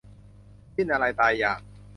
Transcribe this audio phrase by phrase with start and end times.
[0.75, 1.61] สิ้นอาลัยตายอยาก